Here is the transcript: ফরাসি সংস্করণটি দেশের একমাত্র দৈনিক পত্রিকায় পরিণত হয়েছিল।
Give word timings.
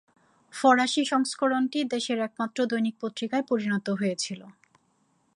ফরাসি 0.53 1.03
সংস্করণটি 1.05 1.79
দেশের 1.93 2.19
একমাত্র 2.19 2.59
দৈনিক 2.65 2.95
পত্রিকায় 3.01 3.45
পরিণত 3.49 3.87
হয়েছিল। 3.91 4.41